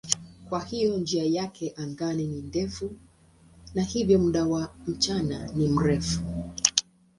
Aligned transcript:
Kwa 0.49 0.63
hiyo 0.63 0.97
njia 0.97 1.23
yake 1.23 1.73
angani 1.77 2.27
ni 2.27 2.41
ndefu 2.41 2.91
na 3.75 3.83
hivyo 3.83 4.19
muda 4.19 4.45
wa 4.45 4.75
mchana 4.87 5.49
ni 5.55 5.67
mrefu. 5.67 6.19